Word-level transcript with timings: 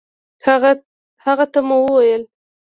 هغه 1.27 1.45
ته 1.51 1.59
مو 1.67 1.77
وويل 1.83 2.23